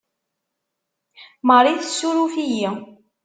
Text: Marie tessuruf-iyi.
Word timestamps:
Marie 1.47 1.79
tessuruf-iyi. 1.79 2.69